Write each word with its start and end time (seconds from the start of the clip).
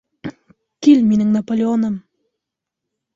Кил, 0.87 1.03
минең 1.11 1.29
Наполеоным! 1.35 1.95